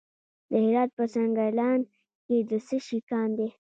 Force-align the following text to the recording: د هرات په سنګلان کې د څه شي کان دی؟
د 0.49 0.51
هرات 0.65 0.89
په 0.97 1.03
سنګلان 1.13 1.79
کې 2.25 2.37
د 2.49 2.51
څه 2.67 2.77
شي 2.85 2.99
کان 3.09 3.29
دی؟ 3.37 3.49